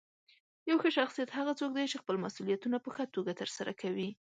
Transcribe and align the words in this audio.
یو 0.69 0.77
ښه 0.81 0.89
شخصیت 0.97 1.29
هغه 1.37 1.53
څوک 1.59 1.71
دی 1.77 1.85
چې 1.91 2.01
خپل 2.01 2.15
مسؤلیتونه 2.25 2.77
په 2.81 2.89
ښه 2.95 3.05
توګه 3.15 3.31
ترسره 3.41 3.73
کوي. 3.81 4.09